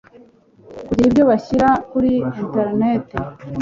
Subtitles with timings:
[0.87, 2.11] kugira ibyo bashyira kuri
[2.41, 3.15] interineti